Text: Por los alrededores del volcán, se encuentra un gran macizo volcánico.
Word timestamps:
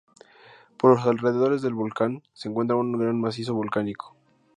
Por 0.77 0.95
los 0.97 1.05
alrededores 1.05 1.61
del 1.61 1.75
volcán, 1.75 2.23
se 2.33 2.49
encuentra 2.49 2.75
un 2.75 2.91
gran 2.93 3.21
macizo 3.21 3.53
volcánico. 3.53 4.15